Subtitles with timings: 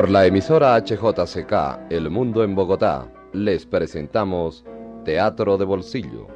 [0.00, 4.64] Por la emisora HJCK El Mundo en Bogotá, les presentamos
[5.04, 6.26] Teatro de Bolsillo.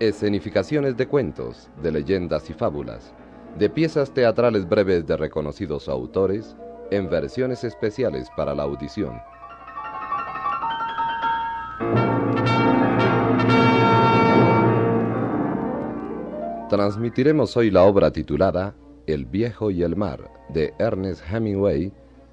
[0.00, 3.12] Escenificaciones de cuentos, de leyendas y fábulas,
[3.58, 6.56] de piezas teatrales breves de reconocidos autores,
[6.90, 9.20] en versiones especiales para la audición.
[16.70, 18.74] Transmitiremos hoy la obra titulada
[19.06, 21.92] El viejo y el mar de Ernest Hemingway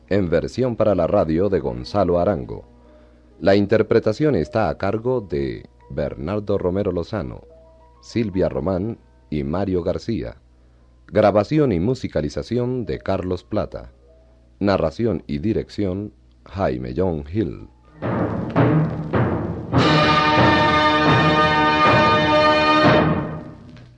[0.09, 2.66] en versión para la radio de Gonzalo Arango.
[3.39, 7.42] La interpretación está a cargo de Bernardo Romero Lozano,
[8.02, 8.98] Silvia Román
[9.30, 10.38] y Mario García.
[11.08, 13.92] Grabación y musicalización de Carlos Plata.
[14.59, 16.14] Narración y dirección
[16.45, 17.67] Jaime John Hill.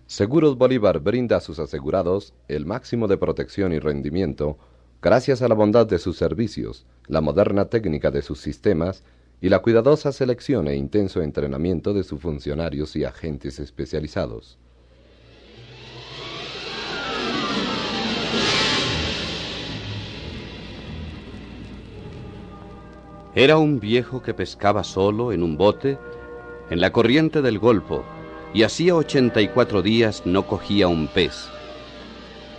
[0.08, 4.58] Seguros Bolívar brinda a sus asegurados el máximo de protección y rendimiento
[5.02, 9.03] gracias a la bondad de sus servicios, la moderna técnica de sus sistemas
[9.42, 14.58] y la cuidadosa selección e intenso entrenamiento de sus funcionarios y agentes especializados.
[23.36, 26.00] Era un viejo que pescaba solo en un bote
[26.72, 28.03] en la corriente del Golfo
[28.52, 31.47] y hacía 84 días no cogía un pez.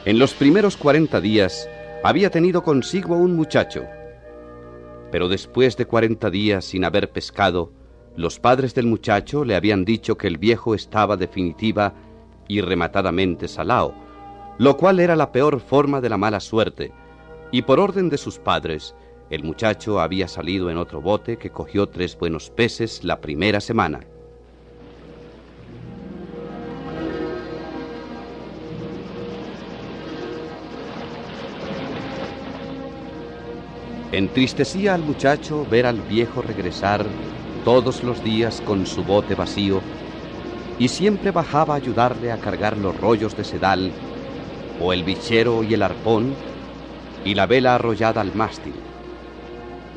[0.04, 1.68] En los primeros 40 días
[2.04, 3.84] había tenido consigo un muchacho.
[5.10, 7.72] Pero después de 40 días sin haber pescado,
[8.16, 11.94] los padres del muchacho le habían dicho que el viejo estaba definitiva
[12.46, 13.94] y rematadamente salao,
[14.58, 16.92] lo cual era la peor forma de la mala suerte,
[17.52, 18.94] y por orden de sus padres,
[19.30, 24.00] el muchacho había salido en otro bote que cogió tres buenos peces la primera semana.
[34.12, 37.04] Entristecía al muchacho ver al viejo regresar
[37.62, 39.82] todos los días con su bote vacío
[40.78, 43.92] y siempre bajaba a ayudarle a cargar los rollos de sedal
[44.80, 46.34] o el bichero y el arpón
[47.22, 48.72] y la vela arrollada al mástil.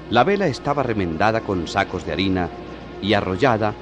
[0.10, 2.50] La vela estaba remendada con sacos de harina
[3.02, 3.74] y arrollada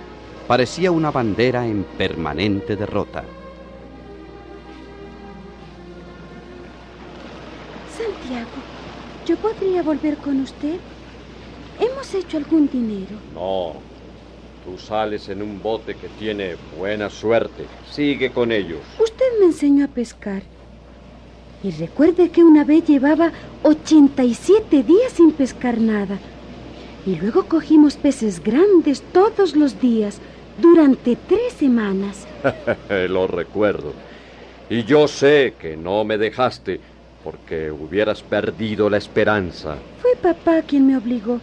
[0.48, 3.24] parecía una bandera en permanente derrota.
[7.98, 8.79] Santiago,
[9.30, 10.80] ¿yo podría volver con usted?
[11.80, 13.16] ¿Hemos hecho algún dinero?
[13.36, 13.76] No,
[14.66, 17.66] tú sales en un bote que tiene buena suerte.
[17.92, 18.80] Sigue con ellos.
[19.00, 20.42] Usted me enseñó a pescar.
[21.62, 23.32] Y recuerde que una vez llevaba
[23.62, 26.18] 87 días sin pescar nada.
[27.06, 30.20] Y luego cogimos peces grandes todos los días
[30.60, 32.26] durante tres semanas.
[32.90, 33.94] Lo recuerdo.
[34.72, 36.80] Y yo sé que no me dejaste
[37.30, 39.78] porque hubieras perdido la esperanza.
[40.02, 41.40] Fue papá quien me obligó.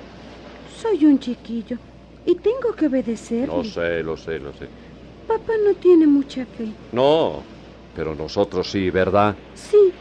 [0.76, 1.78] Soy un chiquillo
[2.24, 3.47] y tengo que obedecerle.
[3.47, 4.66] Lo sé, lo sé, lo sé.
[5.28, 6.66] Papá no tiene mucha fe.
[6.91, 7.41] No,
[7.94, 9.36] pero nosotros sí, ¿verdad?
[9.54, 9.92] Sí.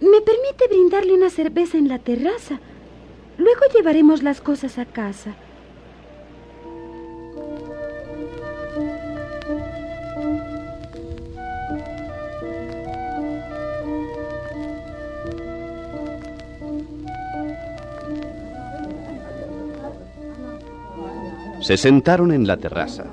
[0.00, 2.60] ¿Me permite brindarle una cerveza en la terraza?
[3.38, 5.34] Luego llevaremos las cosas a casa.
[21.70, 23.04] Se sentaron en la terraza.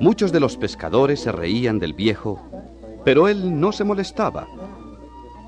[0.00, 2.40] Muchos de los pescadores se reían del viejo,
[3.04, 4.48] pero él no se molestaba.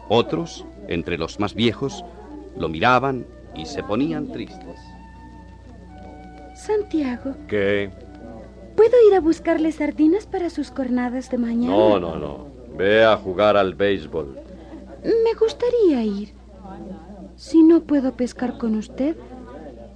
[0.09, 2.05] Otros, entre los más viejos,
[2.57, 3.27] lo miraban
[3.57, 4.79] y se ponían tristes.
[6.55, 7.91] Santiago, ¿Qué?
[8.77, 11.77] ¿puedo ir a buscarle sardinas para sus jornadas de mañana?
[11.77, 12.47] No, no, no.
[12.79, 14.39] Ve a jugar al béisbol.
[15.03, 16.35] Me gustaría ir.
[17.35, 19.17] Si no puedo pescar con usted,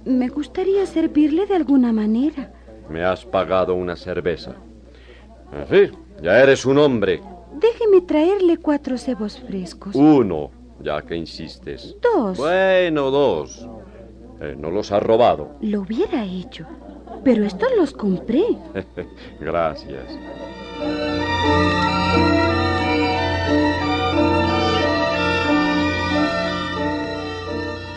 [0.05, 2.51] Me gustaría servirle de alguna manera.
[2.89, 4.55] Me has pagado una cerveza.
[5.53, 7.21] En fin, ya eres un hombre.
[7.53, 9.95] Déjeme traerle cuatro cebos frescos.
[9.95, 10.49] Uno,
[10.81, 11.95] ya que insistes.
[12.01, 12.37] Dos.
[12.37, 13.67] Bueno, dos.
[14.41, 15.55] Eh, no los has robado.
[15.61, 16.65] Lo hubiera hecho,
[17.23, 18.43] pero estos los compré.
[19.39, 20.17] Gracias.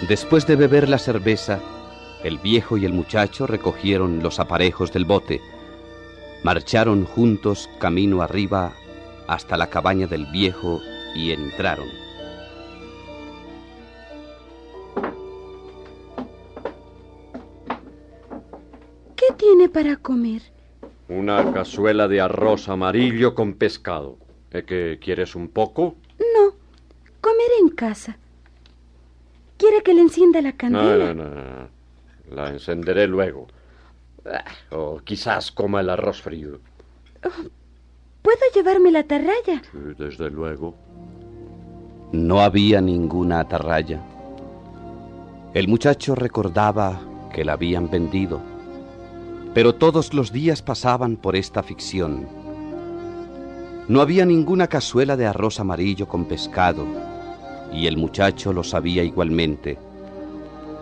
[0.06, 1.60] Después de beber la cerveza,
[2.24, 5.40] el viejo y el muchacho recogieron los aparejos del bote,
[6.42, 8.72] marcharon juntos camino arriba
[9.28, 10.80] hasta la cabaña del viejo
[11.14, 11.88] y entraron.
[19.16, 20.42] ¿Qué tiene para comer?
[21.08, 24.16] Una cazuela de arroz amarillo con pescado.
[24.50, 25.96] ¿Eh, ¿Que quieres un poco?
[26.18, 26.54] No,
[27.20, 28.18] comeré en casa.
[29.56, 31.14] ¿Quiere que le encienda la No, candela?
[31.14, 31.63] no, no, no.
[32.30, 33.46] La encenderé luego.
[34.26, 36.60] Ah, O quizás coma el arroz frío.
[38.22, 39.62] ¿Puedo llevarme la atarraya?
[39.70, 40.74] Sí, Desde luego.
[42.12, 44.00] No había ninguna atarraya.
[45.52, 47.00] El muchacho recordaba
[47.32, 48.40] que la habían vendido,
[49.52, 52.26] pero todos los días pasaban por esta ficción.
[53.88, 56.86] No había ninguna cazuela de arroz amarillo con pescado,
[57.72, 59.78] y el muchacho lo sabía igualmente.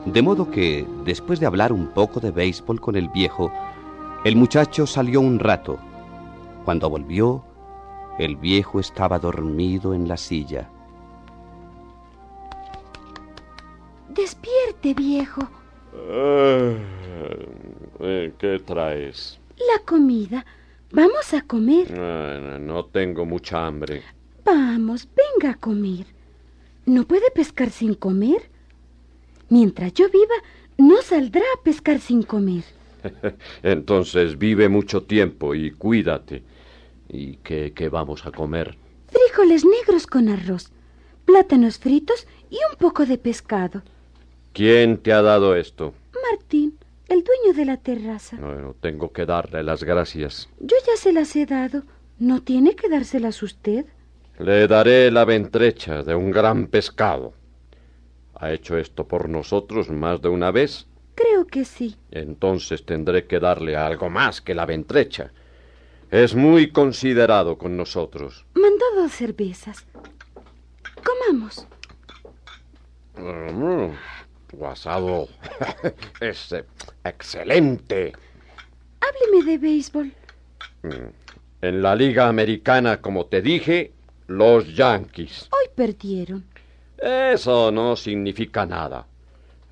[0.07, 3.53] De modo que, después de hablar un poco de béisbol con el viejo,
[4.25, 5.79] el muchacho salió un rato.
[6.65, 7.45] Cuando volvió,
[8.19, 10.69] el viejo estaba dormido en la silla.
[14.09, 15.43] Despierte, viejo.
[16.11, 16.73] Ah,
[18.01, 19.39] eh, ¿Qué traes?
[19.57, 20.45] La comida.
[20.93, 21.89] Vamos a comer.
[21.99, 24.03] Ah, no, no tengo mucha hambre.
[24.45, 26.07] Vamos, venga a comer.
[26.87, 28.52] ¿No puede pescar sin comer?
[29.53, 30.35] Mientras yo viva,
[30.79, 32.65] no saldrá a pescar sin comer.
[33.63, 36.43] Entonces vive mucho tiempo y cuídate.
[37.11, 38.79] ¿Y qué, qué vamos a comer?
[39.09, 40.73] Frijoles negros con arroz,
[41.27, 43.83] plátanos fritos y un poco de pescado.
[44.55, 45.93] ¿Quién te ha dado esto?
[46.31, 46.79] Martín,
[47.11, 48.39] el dueño de la terraza.
[48.41, 50.49] Bueno, tengo que darle las gracias.
[50.61, 51.83] Yo ya se las he dado.
[52.19, 53.85] ¿No tiene que dárselas usted?
[54.39, 57.35] Le daré la ventrecha de un gran pescado.
[58.43, 60.89] ¿Ha hecho esto por nosotros más de una vez?
[61.15, 61.95] Creo que sí.
[62.11, 65.31] Entonces tendré que darle algo más que la ventrecha.
[66.11, 68.45] Es muy considerado con nosotros.
[68.55, 69.87] Mandó dos cervezas.
[71.05, 71.69] Comamos.
[73.17, 73.95] Mm,
[74.51, 75.29] tu asado
[76.21, 76.65] es eh,
[77.05, 78.13] excelente.
[79.01, 80.13] Hábleme de béisbol.
[81.61, 83.93] En la Liga Americana, como te dije,
[84.27, 85.49] los Yankees.
[85.53, 86.52] Hoy perdieron.
[87.03, 89.07] Eso no significa nada.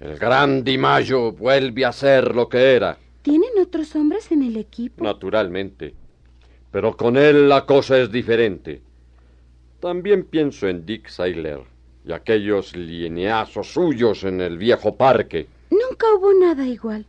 [0.00, 4.56] El gran Di Mayo vuelve a ser lo que era, ¿Tienen otros hombres en el
[4.56, 5.04] equipo?
[5.04, 5.94] naturalmente.
[6.72, 8.80] Pero con él la cosa es diferente.
[9.78, 11.60] También pienso en Dick Sayler
[12.04, 15.46] y aquellos lineazos suyos en el viejo parque.
[15.70, 17.04] Nunca hubo nada igual.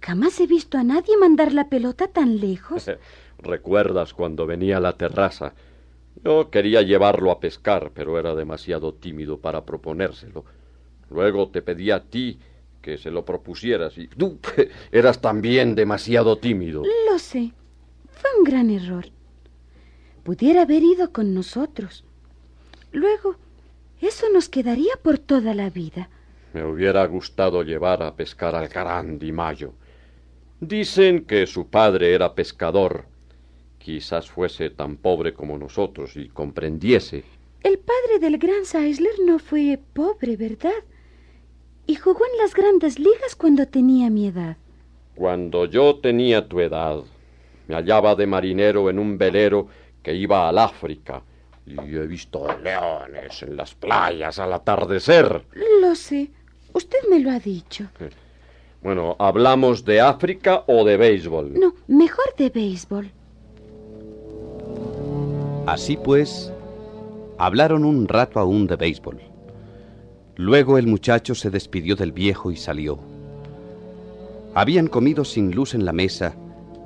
[0.00, 2.90] Jamás he visto a nadie mandar la pelota tan lejos.
[3.38, 5.54] ¿Recuerdas cuando venía a la terraza?
[6.24, 10.44] Yo quería llevarlo a pescar, pero era demasiado tímido para proponérselo.
[11.10, 12.38] Luego te pedí a ti
[12.82, 14.38] que se lo propusieras y tú
[14.92, 16.82] eras también demasiado tímido.
[17.10, 17.52] Lo sé.
[18.10, 19.06] Fue un gran error.
[20.24, 22.04] Pudiera haber ido con nosotros.
[22.92, 23.36] Luego,
[24.00, 26.08] eso nos quedaría por toda la vida.
[26.52, 29.74] Me hubiera gustado llevar a pescar al gran Di Mayo.
[30.60, 33.04] Dicen que su padre era pescador.
[33.88, 37.24] Quizás fuese tan pobre como nosotros y comprendiese.
[37.62, 40.84] El padre del gran Seisler no fue pobre, ¿verdad?
[41.86, 44.58] Y jugó en las grandes ligas cuando tenía mi edad.
[45.14, 46.98] Cuando yo tenía tu edad,
[47.66, 49.68] me hallaba de marinero en un velero
[50.02, 51.22] que iba al África
[51.64, 55.46] y he visto leones en las playas al atardecer.
[55.80, 56.28] Lo sé.
[56.74, 57.88] Usted me lo ha dicho.
[58.82, 61.58] Bueno, ¿hablamos de África o de béisbol?
[61.58, 63.12] No, mejor de béisbol.
[65.68, 66.50] Así pues,
[67.36, 69.20] hablaron un rato aún de béisbol.
[70.34, 72.98] Luego el muchacho se despidió del viejo y salió.
[74.54, 76.34] Habían comido sin luz en la mesa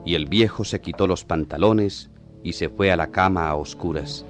[0.05, 2.11] y el viejo se quitó los pantalones
[2.43, 4.27] y se fue a la cama a oscuras.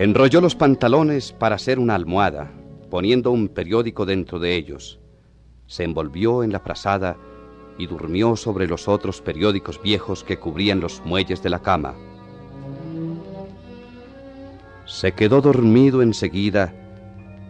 [0.00, 2.50] Enrolló los pantalones para hacer una almohada,
[2.90, 4.98] poniendo un periódico dentro de ellos.
[5.68, 7.16] Se envolvió en la frazada
[7.78, 11.94] y durmió sobre los otros periódicos viejos que cubrían los muelles de la cama.
[14.84, 16.74] Se quedó dormido enseguida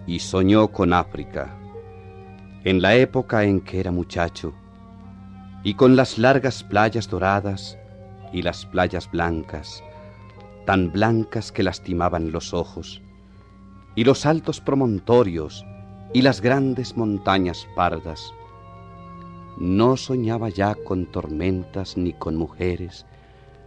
[0.07, 1.59] y soñó con África.
[2.65, 4.55] en la época en que era muchacho,
[5.65, 7.77] y con las largas playas doradas
[8.33, 9.83] y las playas blancas,
[10.65, 13.03] tan blancas que lastimaban los ojos,
[13.97, 15.67] y los altos promontorios
[16.15, 18.33] y las grandes montañas pardas.
[19.59, 23.07] No soñaba ya con tormentas ni con mujeres,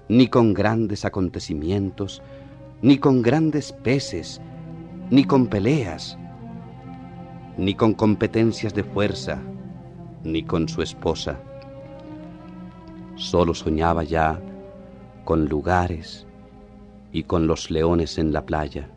[0.08, 2.22] ni con grandes acontecimientos,
[2.86, 4.40] ni con grandes peces,
[5.10, 6.20] ni con peleas,
[7.58, 9.42] ni con competencias de fuerza,
[10.24, 11.40] ni con su esposa.
[13.16, 14.40] Solo soñaba ya
[15.24, 16.28] con lugares
[17.12, 18.88] y con los leones en la playa.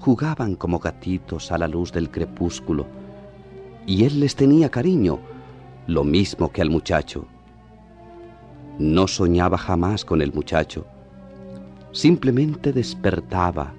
[0.00, 2.86] Jugaban como gatitos a la luz del crepúsculo,
[3.86, 5.18] y él les tenía cariño,
[5.86, 7.26] lo mismo que al muchacho.
[8.78, 10.86] No soñaba jamás con el muchacho,
[11.96, 13.72] simplemente despertaba,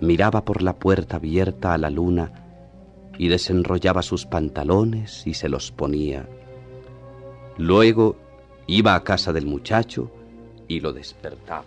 [0.00, 2.30] miraba por la puerta abierta a la luna,
[3.18, 6.28] y desenrollaba sus pantalones y se los ponía.
[7.58, 8.16] Luego
[8.68, 10.08] iba a casa del muchacho
[10.68, 11.64] y lo despertaba.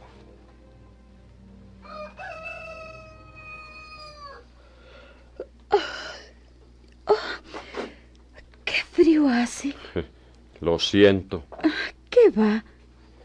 [8.64, 9.74] ¡Qué frío hace!
[10.62, 11.44] Lo siento.
[12.10, 12.66] ¿Qué va?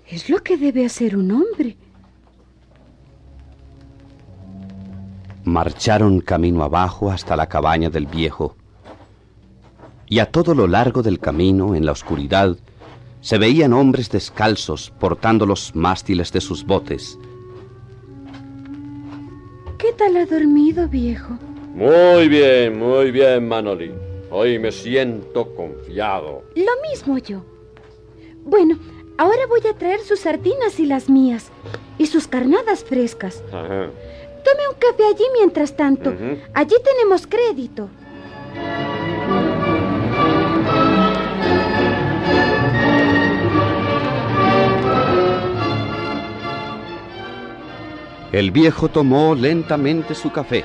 [0.06, 1.76] Es lo que debe hacer un hombre.
[5.44, 8.56] Marcharon camino abajo hasta la cabaña del viejo.
[10.08, 12.56] Y a todo lo largo del camino, en la oscuridad,
[13.20, 17.18] se veían hombres descalzos portando los mástiles de sus botes.
[19.78, 21.38] ¿Qué tal ha dormido, viejo?
[21.74, 23.94] Muy bien, muy bien, Manolín.
[24.30, 26.42] Hoy me siento confiado.
[26.54, 27.42] Lo mismo yo.
[28.44, 28.78] Bueno,
[29.16, 31.50] ahora voy a traer sus sardinas y las mías,
[31.98, 33.42] y sus carnadas frescas.
[33.52, 33.88] Ajá.
[34.54, 36.14] Tome un café allí mientras tanto.
[36.54, 37.88] Allí tenemos crédito.
[48.30, 50.64] El viejo tomó lentamente su café.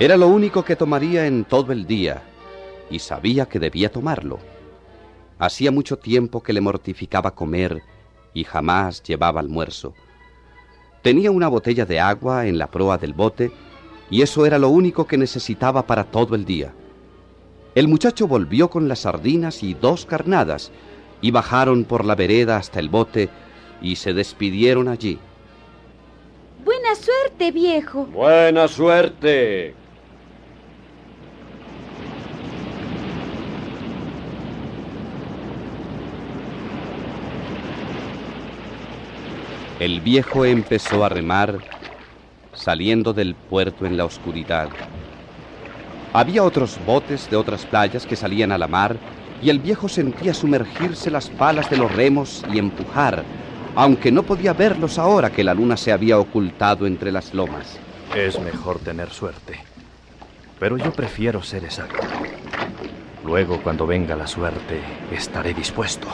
[0.00, 2.22] Era lo único que tomaría en todo el día,
[2.90, 4.40] y sabía que debía tomarlo.
[5.38, 7.82] Hacía mucho tiempo que le mortificaba comer
[8.34, 9.94] y jamás llevaba almuerzo.
[11.02, 13.50] Tenía una botella de agua en la proa del bote
[14.08, 16.72] y eso era lo único que necesitaba para todo el día.
[17.74, 20.70] El muchacho volvió con las sardinas y dos carnadas
[21.20, 23.30] y bajaron por la vereda hasta el bote
[23.80, 25.18] y se despidieron allí.
[26.64, 28.06] Buena suerte, viejo.
[28.06, 29.74] Buena suerte.
[39.82, 41.58] El viejo empezó a remar,
[42.52, 44.68] saliendo del puerto en la oscuridad.
[46.12, 48.96] Había otros botes de otras playas que salían a la mar
[49.42, 53.24] y el viejo sentía sumergirse las palas de los remos y empujar,
[53.74, 57.76] aunque no podía verlos ahora que la luna se había ocultado entre las lomas.
[58.14, 59.58] Es mejor tener suerte.
[60.60, 62.06] Pero yo prefiero ser exacto.
[63.24, 66.06] Luego, cuando venga la suerte, estaré dispuesto.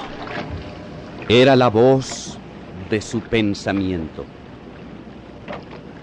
[1.29, 2.38] Era la voz
[2.89, 4.27] de su pensamiento.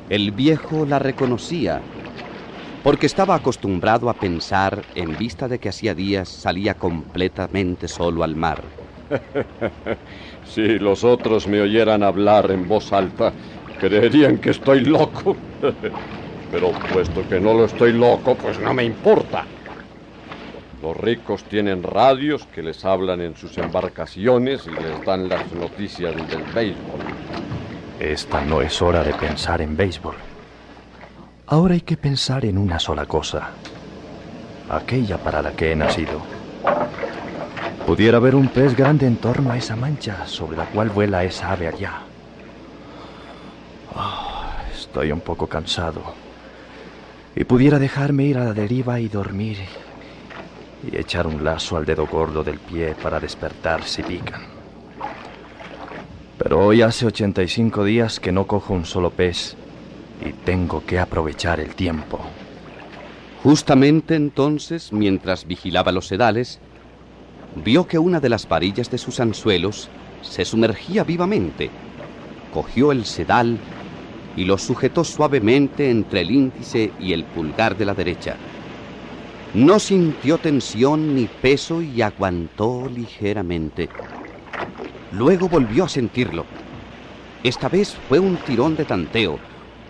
[0.10, 1.84] El viejo la reconocía
[2.84, 8.36] porque estaba acostumbrado a pensar en vista de que hacía días salía completamente solo al
[8.36, 8.74] mar.
[10.44, 13.36] Si los otros me oyeran hablar en voz alta,
[13.78, 15.38] creerían que estoy loco.
[16.50, 19.55] Pero puesto que no lo estoy loco, pues no me importa.
[20.86, 26.16] Los ricos tienen radios que les hablan en sus embarcaciones y les dan las noticias
[26.16, 27.00] del béisbol.
[28.00, 30.14] Esta no es hora de pensar en béisbol.
[31.48, 33.50] Ahora hay que pensar en una sola cosa.
[34.70, 36.22] Aquella para la que he nacido.
[37.88, 41.52] Pudiera haber un pez grande en torno a esa mancha sobre la cual vuela esa
[41.52, 41.94] ave allá.
[43.96, 46.04] Ah, estoy un poco cansado.
[47.36, 49.58] Y pudiera dejarme ir a la deriva y dormir.
[50.92, 54.42] Y echar un lazo al dedo gordo del pie para despertar si pican.
[56.38, 59.56] Pero hoy hace 85 días que no cojo un solo pez
[60.24, 62.20] y tengo que aprovechar el tiempo.
[63.42, 66.60] Justamente entonces, mientras vigilaba los sedales,
[67.56, 69.90] vio que una de las varillas de sus anzuelos
[70.22, 71.70] se sumergía vivamente.
[72.54, 73.58] Cogió el sedal
[74.36, 78.36] y lo sujetó suavemente entre el índice y el pulgar de la derecha.
[79.56, 83.88] No sintió tensión ni peso y aguantó ligeramente.
[85.14, 86.46] Luego volvió a sentirlo.
[87.42, 89.40] Esta vez fue un tirón de tanteo,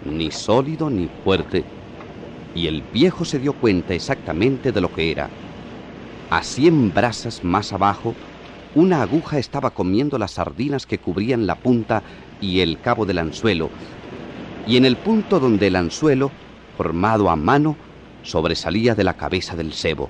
[0.06, 1.64] ni sólido ni fuerte,
[2.54, 5.32] y el viejo se dio cuenta exactamente de lo que era.
[6.30, 8.14] A cien brasas más abajo,
[8.76, 12.04] una aguja estaba comiendo las sardinas que cubrían la punta
[12.40, 13.72] y el cabo del anzuelo,
[14.68, 16.30] y en el punto donde el anzuelo,
[16.78, 17.76] formado a mano,
[18.26, 20.10] sobresalía de la cabeza del cebo.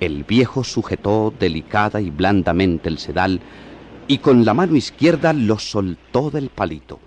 [0.00, 3.40] El viejo sujetó delicada y blandamente el sedal
[4.08, 6.98] y con la mano izquierda lo soltó del palito.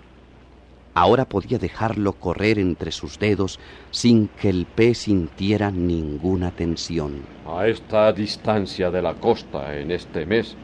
[0.94, 3.58] Ahora podía dejarlo correr entre sus dedos
[3.90, 7.22] sin que el pez sintiera ninguna tensión.
[7.46, 10.56] A esta distancia de la costa en este mes,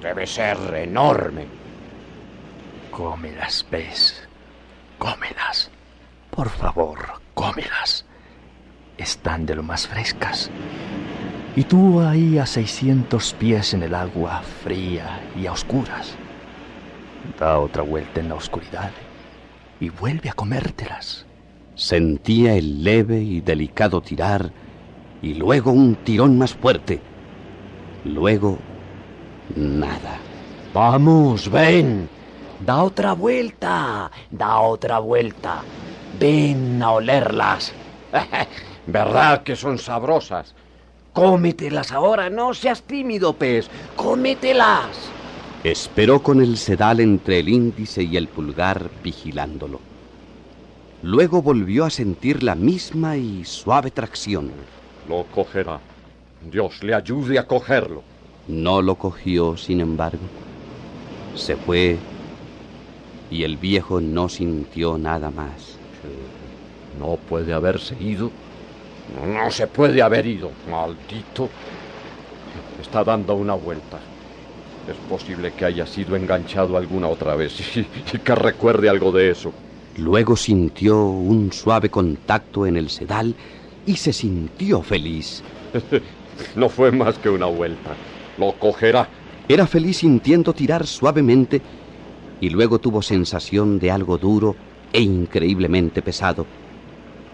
[0.00, 1.44] debe ser enorme.
[2.90, 4.26] Cómelas, pez.
[4.98, 5.70] Cómelas.
[6.30, 6.98] Por favor,
[7.34, 8.06] cómelas.
[9.00, 10.50] Están de lo más frescas.
[11.56, 16.14] Y tú ahí a 600 pies en el agua fría y a oscuras.
[17.38, 18.90] Da otra vuelta en la oscuridad
[19.80, 21.24] y vuelve a comértelas.
[21.74, 24.52] Sentía el leve y delicado tirar
[25.22, 27.00] y luego un tirón más fuerte.
[28.04, 28.58] Luego
[29.56, 30.18] nada.
[30.74, 32.06] Vamos, ven.
[32.66, 34.10] Da otra vuelta.
[34.30, 35.62] Da otra vuelta.
[36.18, 37.72] Ven a olerlas.
[38.86, 40.54] ¿Verdad que son sabrosas?
[41.12, 43.68] Cómetelas ahora, no seas tímido, pez.
[43.96, 45.10] Cómetelas.
[45.64, 49.80] Esperó con el sedal entre el índice y el pulgar vigilándolo.
[51.02, 54.50] Luego volvió a sentir la misma y suave tracción.
[55.08, 55.80] Lo cogerá.
[56.50, 58.02] Dios le ayude a cogerlo.
[58.48, 60.22] No lo cogió, sin embargo.
[61.34, 61.98] Se fue
[63.30, 65.78] y el viejo no sintió nada más.
[66.98, 68.30] No puede haberse ido.
[69.14, 70.50] No, se puede haber ido.
[70.70, 71.48] Maldito.
[72.80, 73.98] Está dando una vuelta.
[74.88, 77.80] Es posible que haya sido enganchado alguna otra vez y,
[78.12, 79.52] y que recuerde algo de eso.
[79.96, 83.34] Luego sintió un suave contacto en el sedal
[83.86, 85.42] y se sintió feliz.
[86.56, 87.90] no fue más que una vuelta.
[88.38, 89.08] Lo cogerá.
[89.48, 91.60] Era feliz sintiendo tirar suavemente
[92.40, 94.56] y luego tuvo sensación de algo duro
[94.92, 96.46] e increíblemente pesado.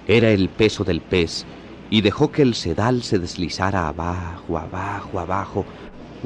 [0.09, 1.45] Era el peso del pez
[1.91, 5.65] y dejó que el sedal se deslizara abajo, abajo, abajo,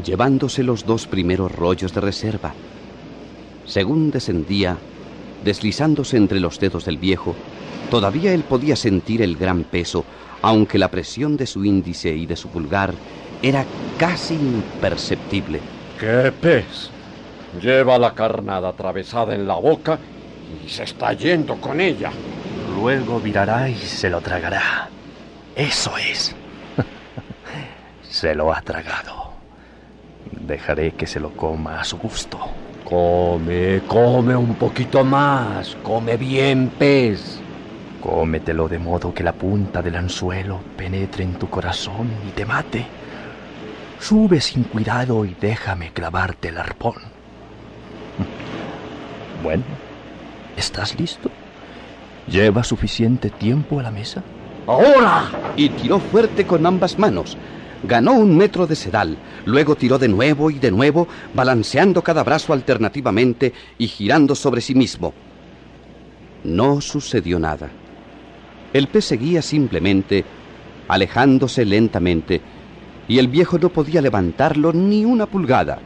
[0.05, 2.53] llevándose los dos primeros rollos de reserva.
[3.67, 4.79] Según descendía,
[5.45, 7.35] deslizándose entre los dedos del viejo,
[7.91, 10.05] todavía él podía sentir el gran peso,
[10.43, 12.95] aunque la presión de su índice y de su pulgar
[13.43, 13.65] era
[13.99, 15.61] casi imperceptible.
[15.99, 16.91] ¡Qué pez!
[17.61, 19.99] Lleva la carnada atravesada en la boca
[20.65, 22.11] y se está yendo con ella.
[22.77, 24.89] Luego virará y se lo tragará.
[25.57, 26.35] Eso es.
[28.03, 29.33] se lo ha tragado.
[30.33, 32.39] Dejaré que se lo coma a su gusto.
[32.85, 35.77] Come, come un poquito más.
[35.83, 37.41] Come bien, pez.
[38.01, 42.87] Cómetelo de modo que la punta del anzuelo penetre en tu corazón y te mate.
[43.99, 46.95] Sube sin cuidado y déjame clavarte el arpón.
[49.43, 49.65] Bueno,
[50.55, 51.31] ¿estás listo?
[52.29, 54.23] ¿Lleva suficiente tiempo a la mesa?
[54.71, 55.29] ¡Ahora!
[55.57, 57.37] Y tiró fuerte con ambas manos.
[57.83, 62.53] Ganó un metro de sedal, luego tiró de nuevo y de nuevo, balanceando cada brazo
[62.53, 65.13] alternativamente y girando sobre sí mismo.
[66.45, 67.69] No sucedió nada.
[68.73, 70.25] El pez seguía simplemente
[70.87, 72.41] alejándose lentamente
[73.09, 75.81] y el viejo no podía levantarlo ni una pulgada,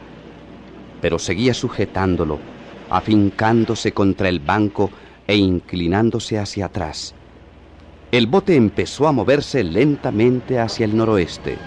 [1.01, 2.37] pero seguía sujetándolo,
[2.91, 4.91] afincándose contra el banco
[5.25, 7.15] e inclinándose hacia atrás.
[8.15, 11.57] El bote empezó a moverse lentamente hacia el noroeste.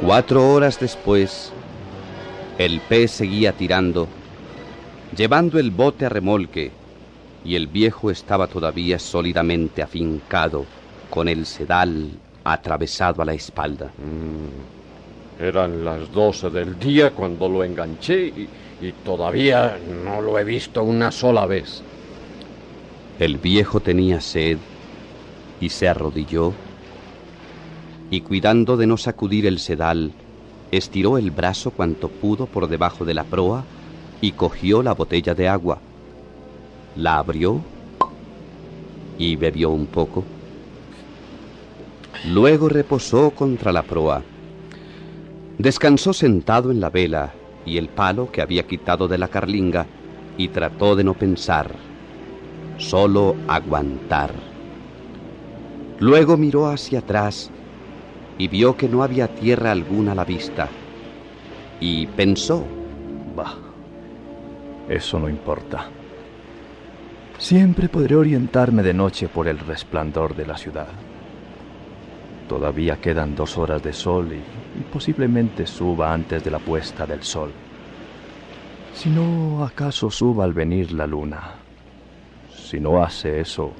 [0.00, 1.52] Cuatro horas después,
[2.56, 4.08] el pez seguía tirando,
[5.14, 6.72] llevando el bote a remolque,
[7.44, 10.64] y el viejo estaba todavía sólidamente afincado,
[11.10, 12.10] con el sedal
[12.44, 13.86] atravesado a la espalda.
[13.98, 18.48] Mm, eran las doce del día cuando lo enganché y,
[18.80, 21.82] y todavía no lo he visto una sola vez.
[23.18, 24.56] El viejo tenía sed
[25.60, 26.52] y se arrodilló
[28.12, 30.12] y cuidando de no sacudir el sedal,
[30.70, 33.64] estiró el brazo cuanto pudo por debajo de la proa
[34.20, 35.78] y cogió la botella de agua.
[36.96, 37.70] La abrió
[39.18, 40.24] y bebió un poco.
[42.24, 44.22] Luego reposó contra la proa.
[45.58, 49.86] Descansó sentado en la vela y el palo que había quitado de la carlinga
[50.36, 51.88] y trató de no pensar.
[52.76, 54.54] solo aguantar.
[55.98, 57.54] Luego miró hacia atrás
[58.38, 60.68] y vio que no había tierra alguna a la vista.
[61.80, 62.76] Y pensó,
[63.36, 63.58] Bah,
[64.88, 65.92] eso no importa.
[67.42, 70.86] Siempre podré orientarme de noche por el resplandor de la ciudad.
[72.48, 77.50] Todavía quedan dos horas de sol y, posiblemente suba antes de la puesta del sol.
[78.94, 81.54] Si no, acaso suba al venir la luna.
[82.54, 83.72] Si no hace eso,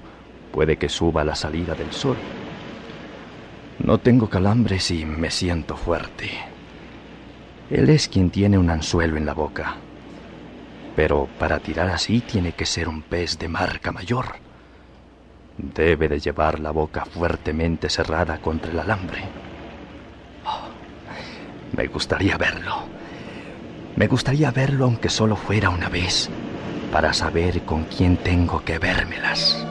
[0.51, 2.17] puede que suba a la salida del sol.
[3.79, 6.31] No tengo calambres y me siento fuerte.
[7.71, 9.77] Él es quien tiene un anzuelo en la boca.
[10.95, 14.37] Pero para tirar así tiene que ser un pez de marca mayor.
[15.57, 19.23] Debe de llevar la boca fuertemente cerrada contra el alambre.
[20.45, 20.69] Oh,
[21.77, 22.85] me gustaría verlo.
[23.97, 26.31] Me gustaría verlo aunque solo fuera una vez,
[26.91, 29.67] para saber con quién tengo que vérmelas.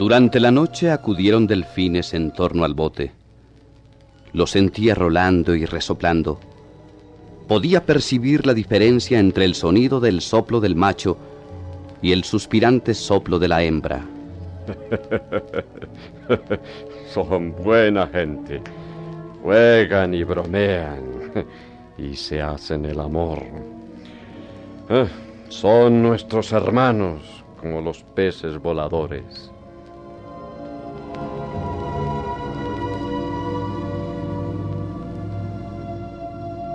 [0.00, 3.12] Durante la noche acudieron delfines en torno al bote.
[4.32, 6.40] Lo sentía rolando y resoplando.
[7.46, 11.18] Podía percibir la diferencia entre el sonido del soplo del macho
[12.00, 14.00] y el suspirante soplo de la hembra.
[17.12, 18.62] Son buena gente.
[19.42, 21.02] Juegan y bromean
[21.98, 23.42] y se hacen el amor.
[24.88, 25.08] Ah,
[25.50, 27.20] son nuestros hermanos
[27.60, 29.49] como los peces voladores.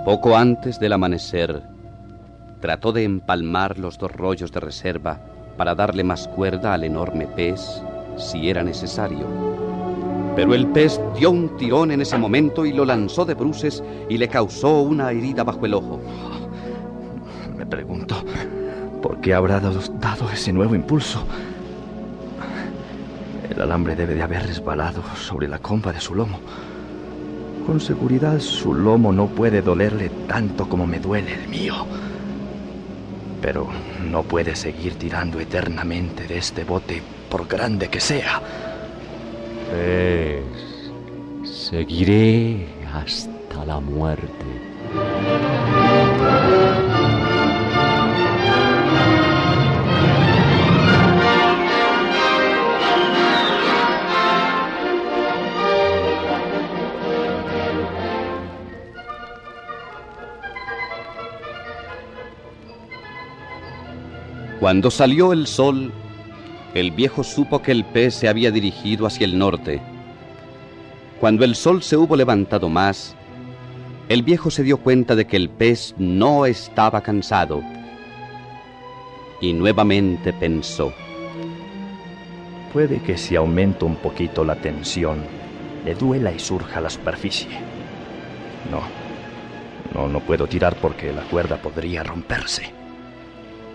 [0.06, 1.64] Poco antes del amanecer,
[2.60, 5.18] trató de empalmar los dos rollos de reserva
[5.56, 7.82] para darle más cuerda al enorme pez
[8.16, 9.26] si era necesario.
[10.36, 14.16] Pero el pez dio un tirón en ese momento y lo lanzó de bruces y
[14.16, 16.00] le causó una herida bajo el ojo.
[17.56, 18.14] Me pregunto,
[19.02, 21.26] ¿por qué habrá dado, ese nuevo impulso?
[23.50, 26.38] El alambre debe de haber resbalado sobre la comba de su lomo.
[27.66, 31.74] Con seguridad su lomo no puede dolerle tanto como me duele el mío.
[33.42, 33.66] Pero
[34.08, 38.40] no puede seguir tirando eternamente de este bote por grande que sea.
[39.68, 40.44] Pues
[41.42, 44.46] seguiré hasta la muerte.
[64.66, 65.92] Cuando salió el sol,
[66.74, 69.80] el viejo supo que el pez se había dirigido hacia el norte.
[71.20, 73.14] Cuando el sol se hubo levantado más,
[74.08, 77.62] el viejo se dio cuenta de que el pez no estaba cansado.
[79.40, 80.92] Y nuevamente pensó.
[82.72, 85.18] Puede que si aumento un poquito la tensión,
[85.84, 87.56] le duela y surja la superficie.
[88.72, 88.80] No,
[89.94, 92.72] no, no puedo tirar porque la cuerda podría romperse.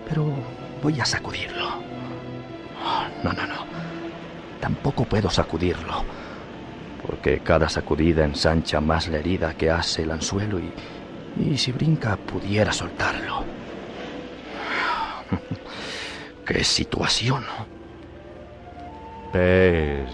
[0.10, 0.34] Pero
[0.82, 1.70] voy a sacudirlo.
[3.24, 3.66] No, no, no.
[4.60, 6.04] Tampoco puedo sacudirlo.
[7.06, 10.72] Porque cada sacudida ensancha más la herida que hace el anzuelo y,
[11.44, 13.44] y si brinca pudiera soltarlo.
[16.46, 17.44] ¡Qué situación!
[19.32, 20.10] Pez,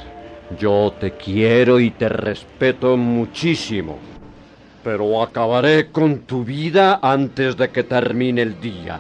[0.60, 3.98] yo te quiero y te respeto muchísimo,
[4.84, 9.00] pero acabaré con tu vida antes de que termine el día.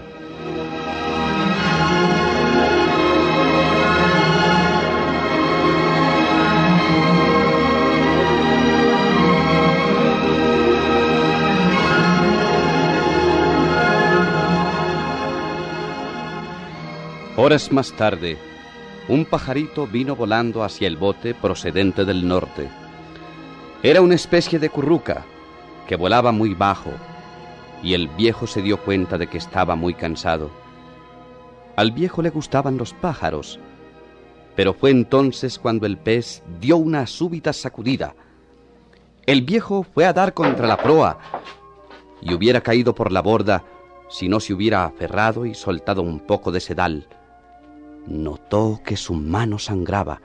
[17.39, 18.35] Horas más tarde,
[19.07, 22.67] un pajarito vino volando hacia el bote procedente del norte.
[23.83, 25.23] Era una especie de curruca
[25.87, 26.89] que volaba muy bajo
[27.83, 30.49] y el viejo se dio cuenta de que estaba muy cansado.
[31.75, 33.59] Al viejo le gustaban los pájaros,
[34.55, 38.15] pero fue entonces cuando el pez dio una súbita sacudida.
[39.27, 41.19] El viejo fue a dar contra la proa
[42.19, 43.63] y hubiera caído por la borda
[44.09, 47.07] si no se hubiera aferrado y soltado un poco de sedal.
[48.07, 50.21] Notó que su mano sangraba,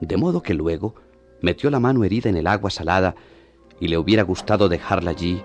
[0.00, 0.94] de modo que luego
[1.40, 3.14] metió la mano herida en el agua salada
[3.80, 5.42] y le hubiera gustado dejarla allí,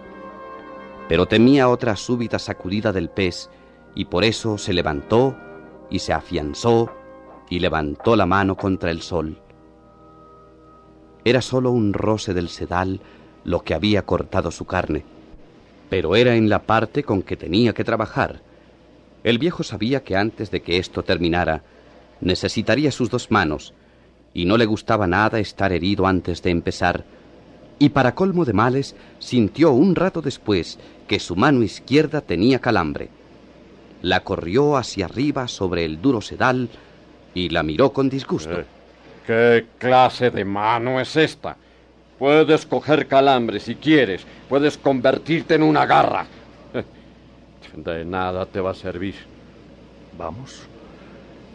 [1.08, 3.50] pero temía otra súbita sacudida del pez
[3.96, 5.36] y por eso se levantó
[5.90, 6.92] y se afianzó
[7.50, 9.42] y levantó la mano contra el sol.
[11.24, 13.02] Era sólo un roce del sedal
[13.44, 15.04] lo que había cortado su carne,
[15.90, 18.42] pero era en la parte con que tenía que trabajar.
[19.24, 21.64] El viejo sabía que antes de que esto terminara,
[22.22, 23.74] necesitaría sus dos manos,
[24.34, 27.04] y no le gustaba nada estar herido antes de empezar,
[27.78, 33.10] y para colmo de males sintió un rato después que su mano izquierda tenía calambre.
[34.02, 36.70] La corrió hacia arriba sobre el duro sedal
[37.34, 38.62] y la miró con disgusto.
[38.62, 38.66] Eh,
[39.26, 41.58] ¿Qué clase de mano es esta?
[42.18, 46.26] Puedes coger calambre si quieres, puedes convertirte en una garra.
[47.76, 49.16] De nada te va a servir.
[50.18, 50.68] Vamos.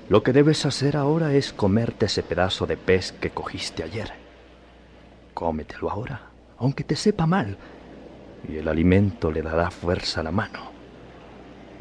[0.08, 4.12] Lo que debes hacer ahora es comerte ese pedazo de pez que cogiste ayer.
[5.34, 7.56] Cómetelo ahora, aunque te sepa mal,
[8.48, 10.70] y el alimento le dará fuerza a la mano.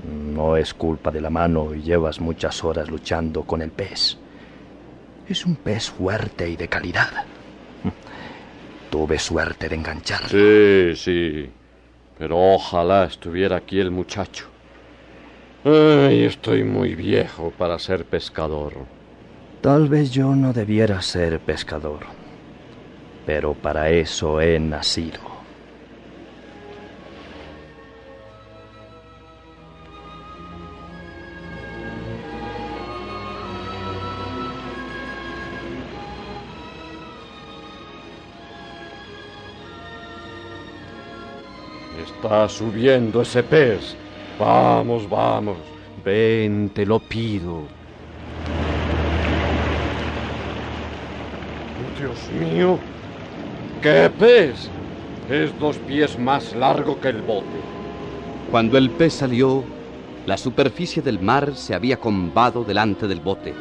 [0.04, 4.18] No es culpa de la mano y llevas muchas horas luchando con el pez.
[5.28, 7.26] Es un pez fuerte y de calidad.
[8.90, 10.28] Tuve suerte de engancharlo.
[10.30, 11.50] Sí, sí.
[12.18, 14.46] Pero ojalá estuviera aquí el muchacho.
[15.64, 18.74] Ay, estoy muy viejo para ser pescador.
[19.62, 22.02] Tal vez yo no debiera ser pescador,
[23.26, 25.35] pero para eso he nacido.
[42.48, 43.96] Subiendo ese pez.
[44.40, 45.58] Vamos, vamos.
[46.04, 47.64] Ven, te lo pido.
[51.98, 52.78] Dios mío.
[53.82, 54.70] ¿Qué pez?
[55.30, 57.60] Es dos pies más largo que el bote.
[58.52, 59.64] Cuando el pez salió,
[60.26, 63.54] la superficie del mar se había combado delante del bote.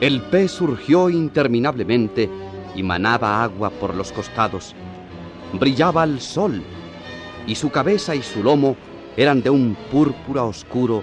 [0.00, 2.28] El pez surgió interminablemente
[2.74, 4.74] y manaba agua por los costados.
[5.54, 6.62] Brillaba al sol
[7.46, 8.76] y su cabeza y su lomo
[9.16, 11.02] eran de un púrpura oscuro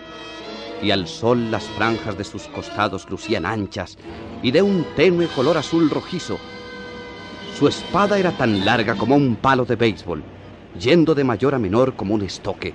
[0.81, 3.97] y al sol las franjas de sus costados lucían anchas
[4.41, 6.37] y de un tenue color azul rojizo.
[7.57, 10.21] Su espada era tan larga como un palo de béisbol,
[10.79, 12.73] yendo de mayor a menor como un estoque.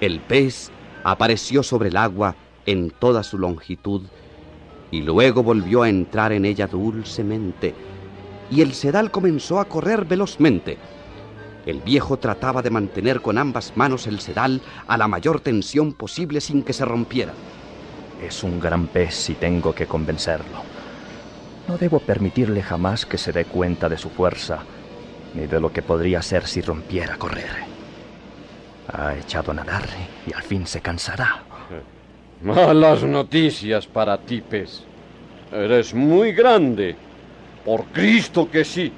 [0.00, 0.70] El pez
[1.02, 4.02] apareció sobre el agua en toda su longitud
[4.90, 7.74] y luego volvió a entrar en ella dulcemente,
[8.50, 10.78] y el sedal comenzó a correr velozmente.
[11.66, 16.40] El viejo trataba de mantener con ambas manos el sedal a la mayor tensión posible
[16.40, 17.32] sin que se rompiera.
[18.22, 20.62] Es un gran pez y tengo que convencerlo.
[21.66, 24.60] No debo permitirle jamás que se dé cuenta de su fuerza,
[25.34, 27.50] ni de lo que podría ser si rompiera a correr.
[28.92, 29.86] Ha echado a nadar
[30.24, 31.42] y al fin se cansará.
[32.42, 34.84] Malas noticias para ti, pez.
[35.50, 36.94] Eres muy grande.
[37.64, 38.92] Por Cristo que sí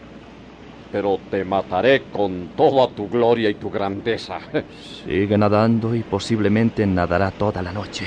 [0.91, 4.39] pero te mataré con toda tu gloria y tu grandeza.
[5.05, 8.07] Sigue nadando y posiblemente nadará toda la noche.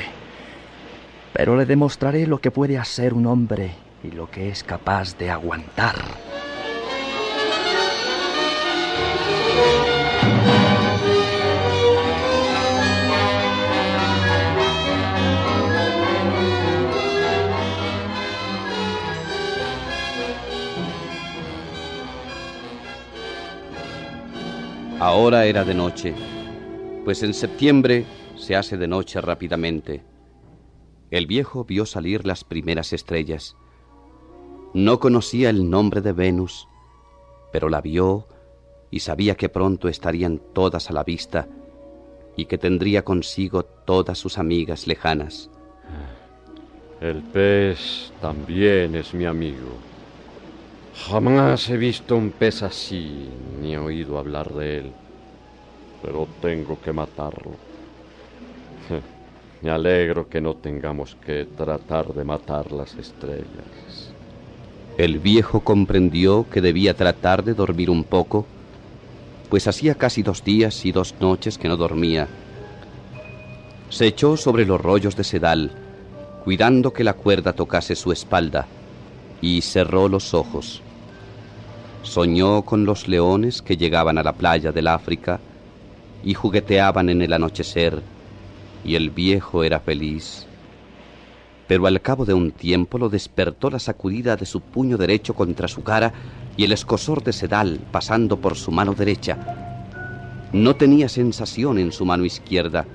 [1.34, 3.72] Pero le demostraré lo que puede hacer un hombre
[4.04, 5.96] y lo que es capaz de aguantar.
[25.02, 26.14] Ahora era de noche,
[27.04, 28.06] pues en septiembre
[28.38, 30.04] se hace de noche rápidamente.
[31.10, 33.58] El viejo vio salir las primeras estrellas.
[34.76, 36.68] No conocía el nombre de Venus,
[37.52, 38.28] pero la vio
[38.92, 41.48] y sabía que pronto estarían todas a la vista
[42.38, 45.50] y que tendría consigo todas sus amigas lejanas.
[47.02, 49.91] El pez también es mi amigo.
[51.08, 53.28] Jamás he visto un pez así,
[53.60, 54.92] ni he oído hablar de él.
[56.02, 57.52] Pero tengo que matarlo.
[59.62, 64.14] Me alegro que no tengamos que tratar de matar las estrellas.
[64.98, 68.46] El viejo comprendió que debía tratar de dormir un poco,
[69.50, 72.28] pues hacía casi dos días y dos noches que no dormía.
[73.90, 75.72] Se echó sobre los rollos de sedal,
[76.44, 78.68] cuidando que la cuerda tocase su espalda,
[79.42, 80.82] y cerró los ojos.
[82.04, 85.40] Soñó con los leones que llegaban a la playa del África
[86.24, 88.04] y jugueteaban en el anochecer,
[88.84, 90.48] y el viejo era feliz.
[91.68, 95.68] Pero al cabo de un tiempo lo despertó la sacudida de su puño derecho contra
[95.68, 96.14] su cara
[96.58, 99.40] y el escosor de sedal pasando por su mano derecha.
[100.52, 102.88] No tenía sensación en su mano izquierda.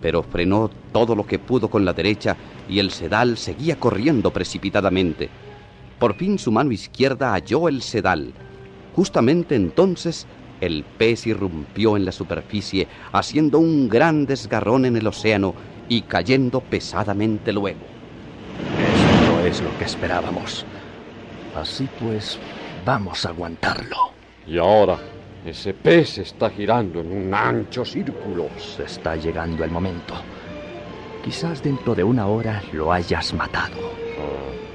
[0.00, 2.36] pero frenó todo lo que pudo con la derecha
[2.68, 5.30] y el sedal seguía corriendo precipitadamente.
[5.98, 8.32] Por fin su mano izquierda halló el sedal.
[8.94, 10.26] Justamente entonces
[10.60, 15.54] el pez irrumpió en la superficie, haciendo un gran desgarrón en el océano
[15.88, 17.80] y cayendo pesadamente luego.
[18.76, 20.64] Eso no es lo que esperábamos.
[21.54, 22.38] Así pues,
[22.84, 24.12] vamos a aguantarlo.
[24.46, 24.98] Y ahora,
[25.44, 28.48] ese pez está girando en un ancho círculo.
[28.58, 30.14] Se está llegando el momento.
[31.24, 33.76] Quizás dentro de una hora lo hayas matado.
[34.18, 34.67] Ah,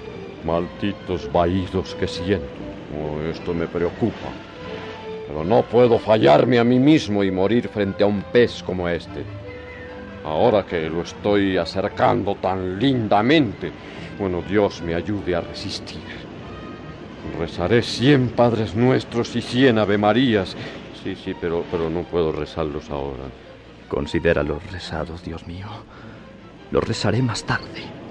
[0.45, 2.45] malditos vaídos que siento.
[2.93, 4.29] Oh, esto me preocupa.
[5.27, 9.23] Pero no puedo fallarme a mí mismo y morir frente a un pez como este.
[10.23, 13.71] Ahora que lo estoy acercando tan lindamente,
[14.19, 16.01] bueno, Dios me ayude a resistir.
[17.39, 20.55] Rezaré cien Padres Nuestros y cien Ave Marías.
[21.03, 23.23] Sí, sí, pero, pero no puedo rezarlos ahora.
[23.89, 25.67] Considera los rezados, Dios mío.
[26.71, 28.02] Los rezaré más tarde.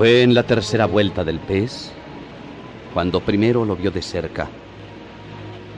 [0.00, 1.92] Fue en la tercera vuelta del pez
[2.94, 4.48] cuando primero lo vio de cerca.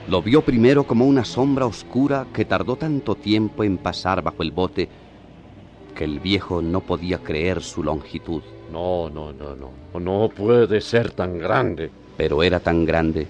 [0.07, 4.53] Lo vio primero como una sombra oscura que tardó tanto tiempo en pasar bajo el
[4.53, 4.89] bote
[5.97, 8.43] que el viejo no podía creer su longitud.
[8.71, 9.99] No, no, no, no.
[9.99, 11.91] No puede ser tan grande.
[12.17, 13.27] Pero era tan grande.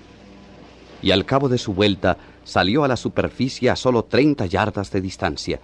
[1.01, 5.01] Y al cabo de su vuelta salió a la superficie a solo 30 yardas de
[5.01, 5.59] distancia.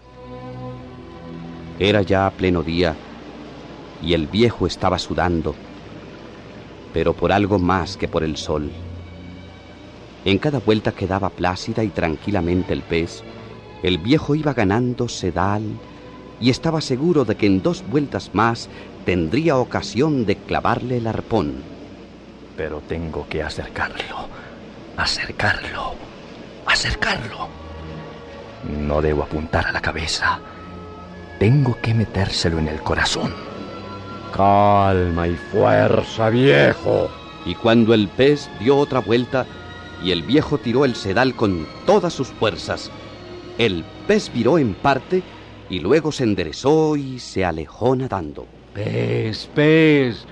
[1.78, 2.96] Era ya pleno día
[4.02, 5.54] y el viejo estaba sudando,
[6.92, 8.70] pero por algo más que por el sol.
[10.24, 13.22] En cada vuelta quedaba plácida y tranquilamente el pez.
[13.82, 15.62] El viejo iba ganando sedal
[16.40, 18.68] y estaba seguro de que en dos vueltas más
[19.04, 21.62] tendría ocasión de clavarle el arpón.
[22.56, 24.28] Pero tengo que acercarlo,
[24.96, 25.94] acercarlo,
[26.66, 27.48] acercarlo.
[28.68, 30.40] No debo apuntar a la cabeza.
[31.38, 33.47] Tengo que metérselo en el corazón.
[34.32, 37.08] Calma y fuerza, viejo.
[37.44, 39.46] Y cuando el pez dio otra vuelta
[40.02, 42.90] y el viejo tiró el sedal con todas sus fuerzas,
[43.58, 45.22] el pez viró en parte
[45.70, 48.46] y luego se enderezó y se alejó nadando.
[48.74, 50.24] Pez, pez,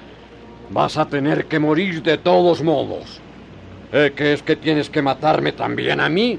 [0.71, 3.21] vas a tener que morir de todos modos.
[3.93, 6.39] ¿Eh, ¿Qué es que tienes que matarme también a mí?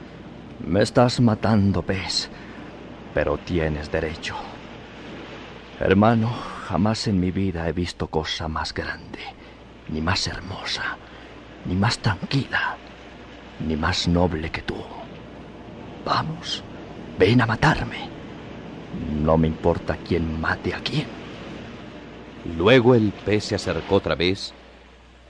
[0.65, 2.29] Me estás matando, pez,
[3.13, 4.35] pero tienes derecho.
[5.79, 6.31] Hermano,
[6.67, 9.19] jamás en mi vida he visto cosa más grande,
[9.87, 10.97] ni más hermosa,
[11.65, 12.75] ni más tranquila,
[13.65, 14.75] ni más noble que tú.
[16.05, 16.61] Vamos,
[17.17, 18.09] ven a matarme.
[19.23, 21.05] No me importa quién mate a quién.
[22.57, 24.53] Luego el pez se acercó otra vez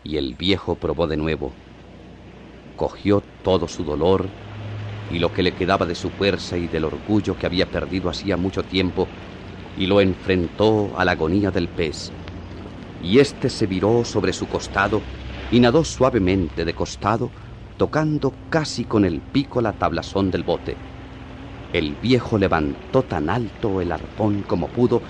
[0.03, 1.51] y el viejo probó de nuevo.
[2.75, 4.27] Cogió todo su dolor
[5.11, 8.37] y lo que le quedaba de su fuerza y del orgullo que había perdido hacía
[8.37, 9.07] mucho tiempo
[9.77, 12.11] y lo enfrentó a la agonía del pez.
[13.03, 15.01] Y éste se viró sobre su costado
[15.51, 17.29] y nadó suavemente de costado,
[17.77, 20.75] tocando casi con el pico la tablazón del bote.
[21.73, 25.01] El viejo levantó tan alto el arpón como pudo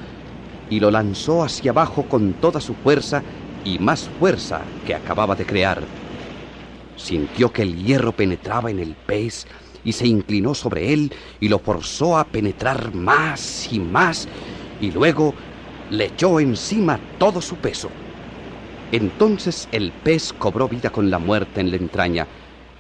[0.70, 3.24] y lo lanzó hacia abajo con toda su fuerza
[3.64, 5.82] y más fuerza que acababa de crear.
[6.98, 9.46] Sintió que el hierro penetraba en el pez
[9.84, 14.28] y se inclinó sobre él y lo forzó a penetrar más y más
[14.82, 15.34] y luego
[15.92, 17.90] le echó encima todo su peso.
[18.92, 22.28] Entonces el pez cobró vida con la muerte en la entraña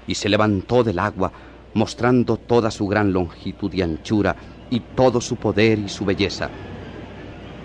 [0.08, 1.32] y se levantó del agua
[1.74, 4.36] mostrando toda su gran longitud y anchura
[4.70, 6.50] y todo su poder y su belleza.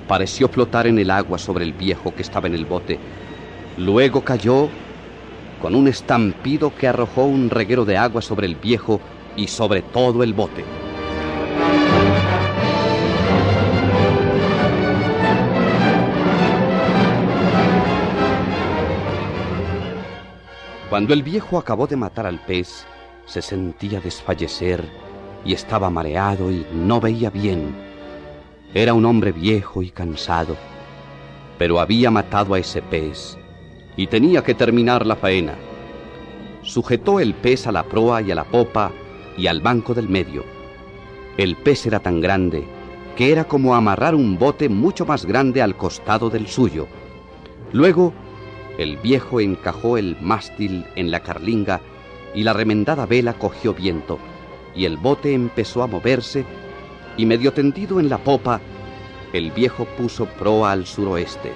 [0.06, 2.98] Pareció flotar en el agua sobre el viejo que estaba en el bote.
[3.78, 4.68] Luego cayó
[5.62, 9.00] con un estampido que arrojó un reguero de agua sobre el viejo
[9.36, 10.91] y sobre todo el bote.
[20.92, 22.84] Cuando el viejo acabó de matar al pez,
[23.24, 24.84] se sentía desfallecer
[25.42, 27.74] y estaba mareado y no veía bien.
[28.74, 30.54] Era un hombre viejo y cansado,
[31.56, 33.38] pero había matado a ese pez
[33.96, 35.54] y tenía que terminar la faena.
[36.60, 38.92] Sujetó el pez a la proa y a la popa
[39.38, 40.44] y al banco del medio.
[41.38, 42.66] El pez era tan grande
[43.16, 46.86] que era como amarrar un bote mucho más grande al costado del suyo.
[47.72, 48.12] Luego,
[48.78, 51.80] el viejo encajó el mástil en la carlinga
[52.34, 54.18] y la remendada vela cogió viento,
[54.74, 56.44] y el bote empezó a moverse,
[57.16, 58.60] y medio tendido en la popa,
[59.32, 61.52] el viejo puso proa al suroeste.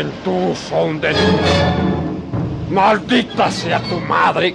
[0.00, 1.12] juventud son de
[2.70, 4.54] ¡Maldita sea tu madre!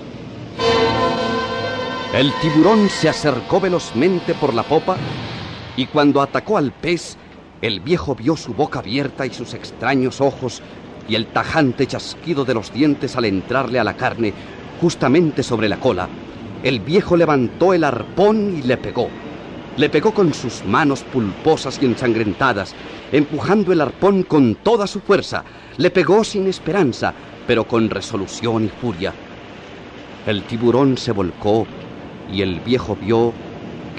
[2.13, 4.95] El tiburón se acercó velozmente por la popa
[5.75, 7.17] y cuando atacó al pez,
[7.61, 10.61] el viejo vio su boca abierta y sus extraños ojos
[11.09, 14.33] y el tajante chasquido de los dientes al entrarle a la carne
[14.79, 16.07] justamente sobre la cola.
[16.63, 19.09] El viejo levantó el arpón y le pegó.
[19.75, 22.75] Le pegó con sus manos pulposas y ensangrentadas,
[23.11, 25.43] empujando el arpón con toda su fuerza.
[25.75, 27.13] Le pegó sin esperanza,
[27.47, 29.13] pero con resolución y furia.
[30.25, 31.67] El tiburón se volcó
[32.31, 33.33] y el viejo vio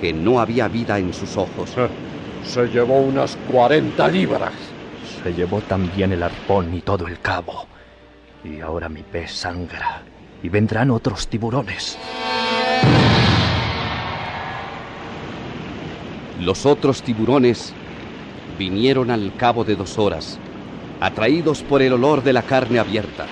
[0.00, 1.72] que no había vida en sus ojos.
[1.76, 1.88] Eh,
[2.44, 4.52] se llevó unas cuarenta libras.
[5.22, 7.66] Se llevó también el arpón y todo el cabo.
[8.44, 10.02] Y ahora mi pez sangra.
[10.42, 11.98] Y vendrán otros tiburones.
[16.40, 17.72] Los otros tiburones
[18.58, 20.38] vinieron al cabo de dos horas,
[21.06, 23.26] atraídos por el olor de la carne abierta.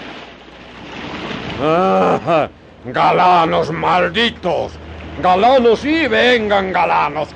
[1.61, 2.49] ¡Ah!
[2.87, 4.73] ¡Galanos malditos!
[5.23, 7.29] ¡Galanos y vengan, galanos!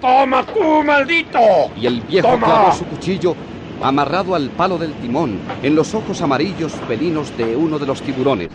[0.00, 1.38] ¡Toma tú, maldito!
[1.76, 3.34] Y el viejo clavó su cuchillo
[3.82, 8.48] amarrado al palo del timón en los ojos amarillos felinos de uno de los tiburones.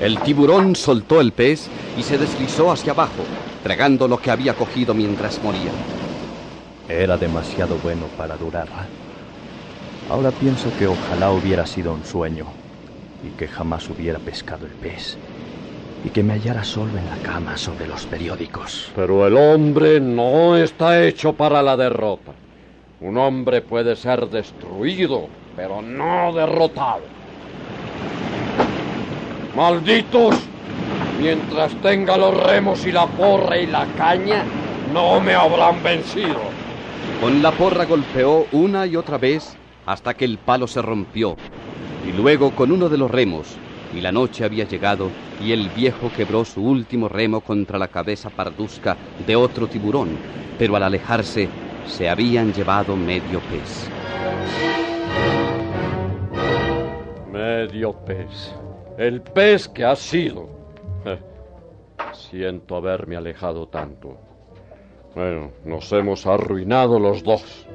[0.00, 3.24] El tiburón soltó el pez y se deslizó hacia abajo,
[3.62, 5.70] tragando lo que había cogido mientras moría.
[6.88, 8.68] Era demasiado bueno para durar.
[10.10, 12.46] Ahora pienso que ojalá hubiera sido un sueño
[13.22, 15.18] y que jamás hubiera pescado el pez
[16.02, 18.90] y que me hallara solo en la cama sobre los periódicos.
[18.96, 22.32] Pero el hombre no está hecho para la derrota.
[23.02, 27.02] Un hombre puede ser destruido, pero no derrotado.
[29.54, 30.36] Malditos,
[31.20, 34.42] mientras tenga los remos y la porra y la caña,
[34.92, 36.40] no me habrán vencido.
[37.20, 39.54] Con la porra golpeó una y otra vez
[39.88, 41.34] hasta que el palo se rompió.
[42.06, 43.56] Y luego con uno de los remos,
[43.94, 45.08] y la noche había llegado,
[45.42, 50.10] y el viejo quebró su último remo contra la cabeza parduzca de otro tiburón,
[50.58, 51.48] pero al alejarse
[51.86, 53.88] se habían llevado medio pez.
[57.32, 58.54] Medio pez.
[58.98, 60.50] El pez que ha sido.
[61.06, 61.18] Eh,
[62.12, 64.18] siento haberme alejado tanto.
[65.14, 67.66] Bueno, nos hemos arruinado los dos.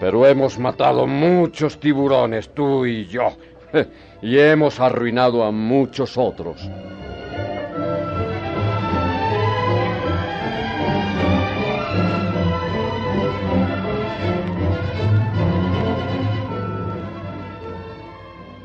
[0.00, 3.36] Pero hemos matado muchos tiburones, tú y yo.
[4.22, 6.68] Y hemos arruinado a muchos otros.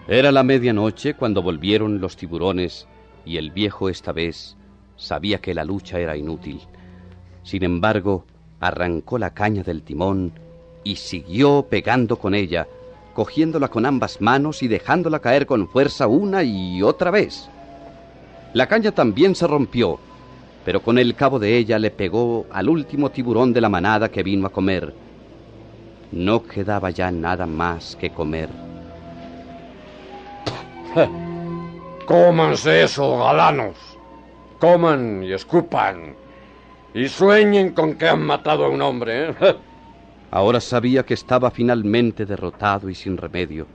[0.07, 2.85] Era la medianoche cuando volvieron los tiburones
[3.23, 4.57] y el viejo esta vez
[4.97, 6.59] sabía que la lucha era inútil.
[7.43, 8.25] Sin embargo,
[8.59, 10.33] arrancó la caña del timón
[10.85, 12.67] y siguió pegando con ella,
[13.13, 17.49] cogiéndola con ambas manos y dejándola caer con fuerza una y otra vez.
[18.53, 19.99] La caña también se rompió,
[20.63, 24.23] pero con el cabo de ella le pegó al último tiburón de la manada que
[24.23, 24.93] vino a comer.
[26.11, 28.49] No quedaba ya nada más que comer.
[32.05, 33.75] Cómanse eso, galanos.
[34.59, 36.15] Coman y escupan.
[36.93, 39.31] Y sueñen con que han matado a un hombre.
[39.31, 39.35] ¿eh?
[40.31, 43.67] Ahora sabía que estaba finalmente derrotado y sin remedio.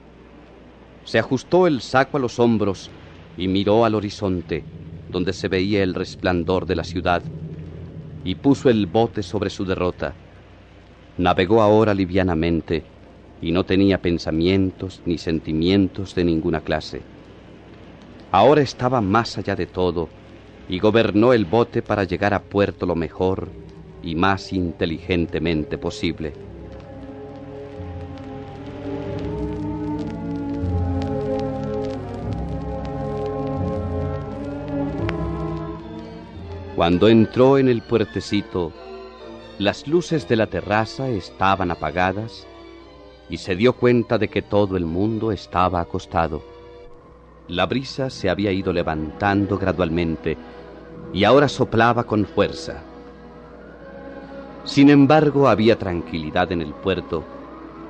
[1.05, 2.91] Se ajustó el saco a los hombros
[3.37, 4.65] y miró al horizonte,
[5.11, 7.23] donde se veía el resplandor de la ciudad,
[8.25, 10.15] y puso el bote sobre su derrota.
[11.17, 12.85] Navegó ahora livianamente
[13.43, 17.01] y no tenía pensamientos ni sentimientos de ninguna clase.
[18.31, 20.09] Ahora estaba más allá de todo
[20.69, 23.49] y gobernó el bote para llegar a puerto lo mejor
[24.03, 26.33] y más inteligentemente posible.
[36.77, 38.73] Cuando entró en el puertecito,
[39.59, 42.47] las luces de la terraza estaban apagadas
[43.29, 46.43] y se dio cuenta de que todo el mundo estaba acostado.
[47.49, 50.39] La brisa se había ido levantando gradualmente
[51.13, 52.83] y ahora soplaba con fuerza.
[54.65, 57.25] Sin embargo, había tranquilidad en el puerto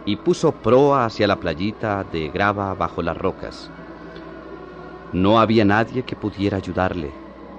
[0.05, 3.71] y puso proa hacia la playita de grava bajo las rocas.
[5.12, 7.11] No había nadie que pudiera ayudarle,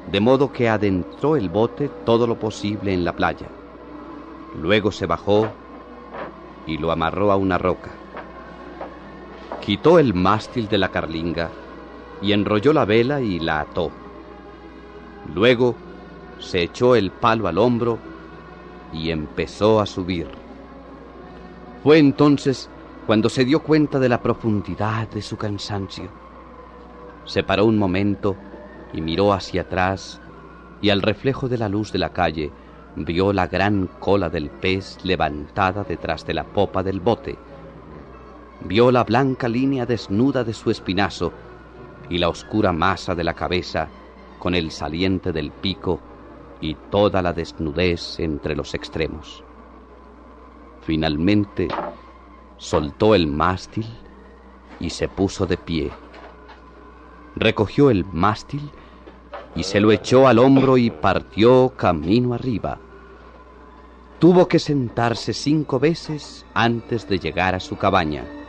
[0.09, 3.47] de modo que adentró el bote todo lo posible en la playa.
[4.61, 5.49] Luego se bajó
[6.65, 7.91] y lo amarró a una roca.
[9.59, 11.49] Quitó el mástil de la carlinga
[12.21, 13.91] y enrolló la vela y la ató.
[15.35, 15.75] Luego
[16.39, 17.99] se echó el palo al hombro
[18.93, 20.27] y empezó a subir.
[21.83, 22.69] Fue entonces
[23.07, 26.09] cuando se dio cuenta de la profundidad de su cansancio.
[27.25, 28.35] Se paró un momento
[28.93, 30.21] y miró hacia atrás
[30.81, 32.51] y al reflejo de la luz de la calle
[32.95, 37.37] vio la gran cola del pez levantada detrás de la popa del bote.
[38.65, 41.31] Vio la blanca línea desnuda de su espinazo
[42.09, 43.87] y la oscura masa de la cabeza
[44.39, 45.99] con el saliente del pico
[46.61, 49.43] y toda la desnudez entre los extremos.
[50.81, 51.67] Finalmente
[52.57, 53.85] soltó el mástil
[54.79, 55.91] y se puso de pie.
[57.35, 58.69] Recogió el mástil
[59.55, 62.79] y se lo echó al hombro y partió camino arriba.
[64.19, 68.40] Tuvo que sentarse cinco veces antes de llegar a su cabaña.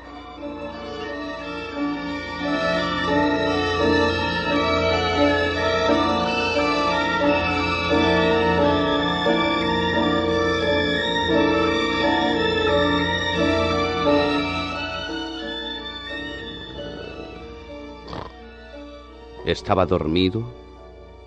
[19.53, 20.51] Estaba dormido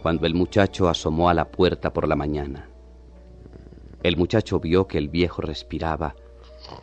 [0.02, 2.68] cuando el muchacho asomó a la puerta por la mañana.
[4.02, 6.16] El muchacho vio que el viejo respiraba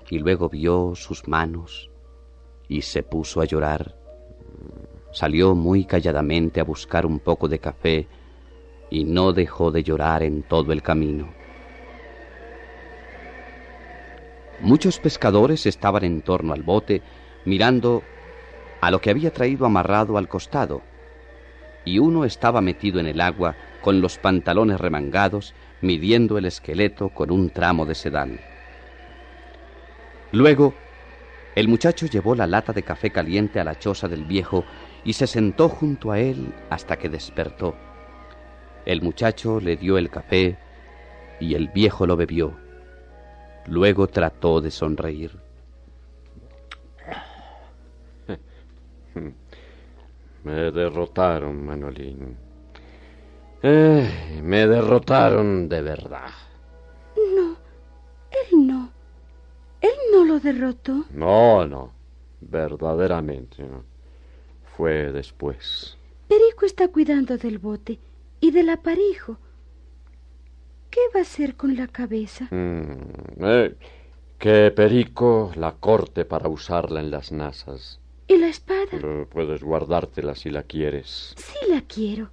[0.09, 1.91] y luego vio sus manos
[2.69, 3.97] y se puso a llorar.
[5.11, 8.07] Salió muy calladamente a buscar un poco de café
[8.89, 11.35] y no dejó de llorar en todo el camino.
[14.61, 17.03] Muchos pescadores estaban en torno al bote
[17.45, 18.05] mirando
[18.81, 20.92] a lo que había traído amarrado al costado
[21.85, 27.31] y uno estaba metido en el agua con los pantalones remangados, midiendo el esqueleto con
[27.31, 28.41] un tramo de sedán.
[30.31, 30.75] Luego,
[31.55, 34.65] el muchacho llevó la lata de café caliente a la choza del viejo
[35.05, 37.75] y se sentó junto a él hasta que despertó.
[38.87, 40.57] El muchacho le dio el café
[41.41, 42.57] y el viejo lo bebió.
[43.67, 45.39] Luego trató de sonreír.
[50.45, 52.37] Me derrotaron, Manolín.
[53.63, 56.31] Eh, me derrotaron de verdad.
[57.17, 57.57] No,
[58.31, 58.91] él no.
[59.81, 61.05] Él no lo derrotó.
[61.11, 61.93] No, no.
[62.41, 63.85] Verdaderamente no.
[64.77, 65.97] Fue después.
[66.29, 68.01] Perico está cuidando del bote
[68.41, 69.39] y del aparejo.
[70.91, 72.49] ¿Qué va a hacer con la cabeza?
[72.51, 73.77] Mm, eh,
[74.39, 78.02] que Perico la corte para usarla en las nasas.
[78.33, 78.87] ¿Y la espada?
[78.91, 81.35] Pero puedes guardártela si la quieres.
[81.37, 82.31] Sí la quiero.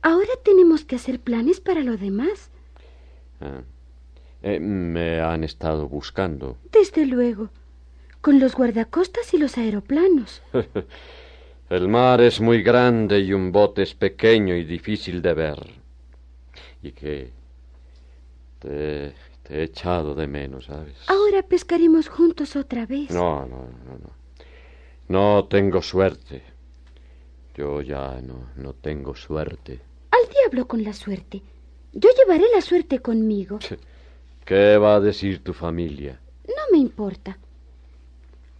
[0.00, 2.50] Ahora tenemos que hacer planes para lo demás.
[3.40, 3.62] Ah.
[4.42, 6.56] Eh, me han estado buscando.
[6.70, 7.50] Desde luego.
[8.20, 10.40] Con los guardacostas y los aeroplanos.
[11.70, 15.58] El mar es muy grande y un bote es pequeño y difícil de ver.
[16.80, 17.32] Y que
[18.60, 20.94] te, te he echado de menos, ¿sabes?
[21.08, 23.10] Ahora pescaremos juntos otra vez.
[23.10, 24.21] No, no, no, no.
[25.12, 26.42] No tengo suerte.
[27.54, 29.78] Yo ya no, no tengo suerte.
[30.10, 31.42] Al diablo con la suerte.
[31.92, 33.58] Yo llevaré la suerte conmigo.
[34.46, 36.18] ¿Qué va a decir tu familia?
[36.48, 37.38] No me importa.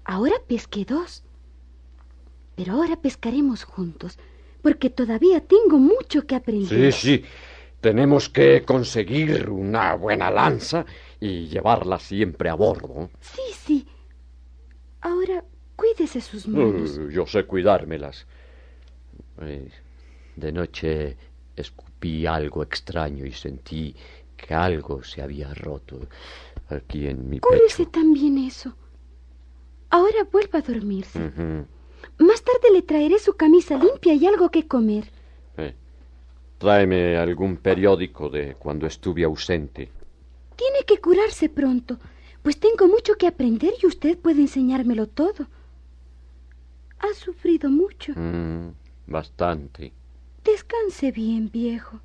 [0.05, 1.25] Ahora pesqué dos.
[2.55, 4.19] Pero ahora pescaremos juntos,
[4.61, 6.93] porque todavía tengo mucho que aprender.
[6.93, 7.25] Sí, sí.
[7.81, 10.85] Tenemos que conseguir una buena lanza
[11.19, 13.09] y llevarla siempre a bordo.
[13.21, 13.87] Sí, sí.
[15.01, 15.43] Ahora
[15.83, 16.97] cuídese sus manos.
[16.97, 18.27] Uh, yo sé cuidármelas.
[19.41, 19.69] Eh,
[20.37, 21.17] de noche
[21.57, 23.95] escupí algo extraño y sentí
[24.37, 25.99] que algo se había roto
[26.69, 27.91] aquí en mi Cúrese pecho.
[27.91, 28.75] también eso.
[29.91, 31.19] Ahora vuelva a dormirse.
[32.19, 35.11] Más tarde le traeré su camisa limpia y algo que comer.
[35.57, 35.75] Eh,
[36.59, 39.91] tráeme algún periódico de cuando estuve ausente.
[40.57, 41.99] Tiene que curarse pronto,
[42.43, 45.47] pues tengo mucho que aprender y usted puede enseñármelo todo.
[47.03, 48.13] Ha sufrido mucho.
[48.15, 48.69] Mm,
[49.07, 49.93] bastante.
[50.45, 52.01] Descanse bien, viejo.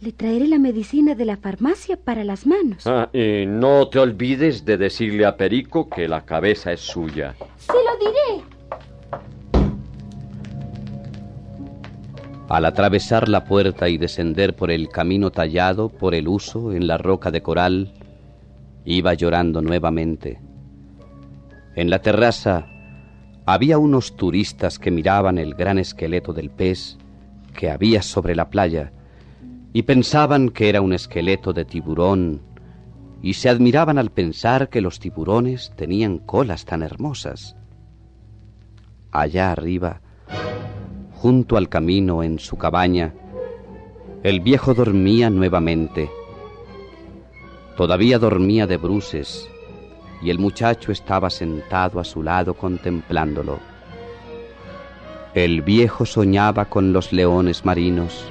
[0.00, 2.86] Le traeré la medicina de la farmacia para las manos.
[2.86, 7.34] Ah, y no te olvides de decirle a Perico que la cabeza es suya.
[7.58, 8.44] Se lo diré.
[12.48, 16.96] Al atravesar la puerta y descender por el camino tallado por el uso en la
[16.96, 17.92] roca de coral,
[18.86, 20.40] iba llorando nuevamente.
[21.76, 22.69] En la terraza
[23.52, 26.96] había unos turistas que miraban el gran esqueleto del pez
[27.52, 28.92] que había sobre la playa
[29.72, 32.42] y pensaban que era un esqueleto de tiburón
[33.22, 37.56] y se admiraban al pensar que los tiburones tenían colas tan hermosas.
[39.10, 40.00] Allá arriba,
[41.14, 43.14] junto al camino en su cabaña,
[44.22, 46.08] el viejo dormía nuevamente.
[47.76, 49.50] Todavía dormía de bruces
[50.22, 53.58] y el muchacho estaba sentado a su lado contemplándolo.
[55.34, 58.24] El viejo soñaba con los leones marinos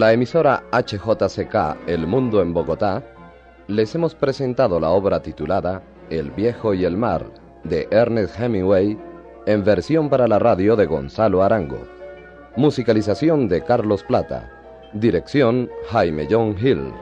[0.00, 3.02] la emisora HJCK El Mundo en Bogotá,
[3.68, 7.26] les hemos presentado la obra titulada El viejo y el mar
[7.64, 8.96] de Ernest Hemingway
[9.44, 11.86] en versión para la radio de Gonzalo Arango.
[12.56, 14.50] Musicalización de Carlos Plata.
[14.94, 16.94] Dirección Jaime John Hill.